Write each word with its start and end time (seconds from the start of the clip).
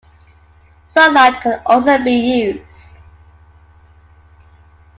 Sunlight 0.87 1.43
can 1.43 1.61
also 1.63 2.03
be 2.03 2.11
used. 2.11 2.93